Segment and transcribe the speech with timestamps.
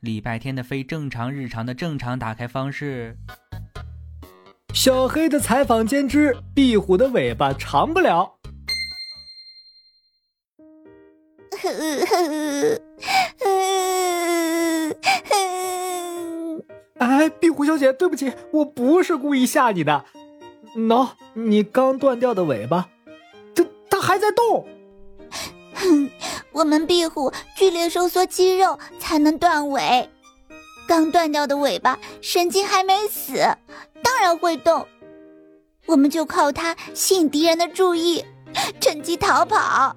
[0.00, 3.16] 礼拜天的非正常日常的正常打开方式。
[4.72, 8.36] 小黑的采访间之壁虎的尾巴长不了。
[16.98, 20.04] 哎，壁虎小姐，对不起，我不是故意吓你的。
[20.76, 22.88] 喏，你刚断掉的尾巴，
[23.54, 24.66] 它它还在动。
[26.52, 30.08] 我们壁虎剧烈收缩肌肉才能断尾。
[30.86, 33.34] 刚断掉的尾巴神经还没死，
[34.02, 34.86] 当然会动。
[35.86, 38.24] 我们就靠它吸引敌人的注意，
[38.80, 39.96] 趁机逃跑。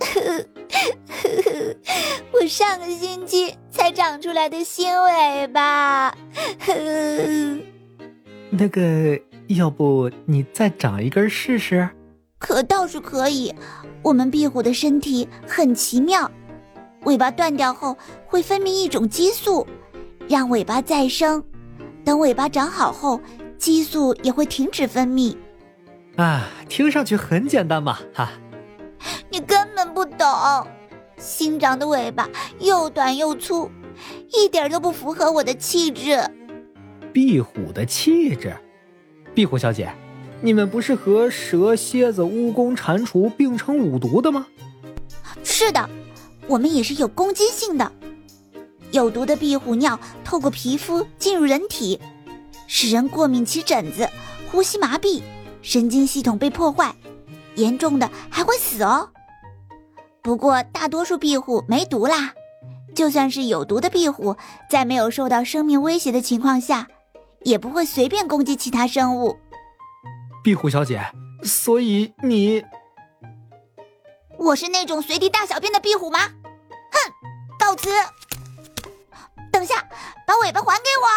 [2.32, 6.16] 我上个星期才长出来的新尾巴。
[8.50, 11.88] 那个，要不你再长一根试试？
[12.44, 13.54] 可倒是可以。
[14.02, 16.30] 我们壁虎的身体很奇妙，
[17.04, 19.66] 尾巴断掉后会分泌一种激素，
[20.28, 21.42] 让尾巴再生。
[22.04, 23.18] 等尾巴长好后，
[23.56, 25.34] 激素也会停止分泌。
[26.16, 28.30] 啊，听上去很简单嘛，哈。
[29.30, 30.28] 你根本不懂，
[31.16, 32.28] 新长的尾巴
[32.60, 33.70] 又短又粗，
[34.30, 36.18] 一点都不符合我的气质。
[37.10, 38.54] 壁虎的气质，
[39.34, 39.90] 壁虎小姐，
[40.44, 44.46] 你们不是和蛇、蝎子、蜈蚣、蟾蜍并称五毒的吗？
[45.42, 45.88] 是的，
[46.46, 47.90] 我们也是有攻击性的。
[48.90, 51.98] 有毒的壁虎尿透过皮肤进入人体，
[52.66, 54.06] 使人过敏起疹子、
[54.52, 55.22] 呼吸麻痹、
[55.62, 56.94] 神经系统被破坏。
[57.54, 59.08] 严重的还会死哦。
[60.20, 62.34] 不过大多数壁虎没毒啦，
[62.94, 64.36] 就算是有毒的壁虎，
[64.68, 66.86] 在没有受到生命威胁的情况下，
[67.44, 69.38] 也不会随便攻击其他生物。
[70.44, 71.02] 壁虎小姐，
[71.42, 72.62] 所以你，
[74.36, 76.18] 我是那种随地大小便的壁虎吗？
[76.20, 77.12] 哼，
[77.58, 77.88] 告辞。
[79.50, 79.82] 等下，
[80.26, 81.08] 把尾巴还给我。